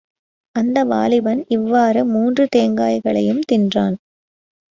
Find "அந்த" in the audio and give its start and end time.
0.55-0.83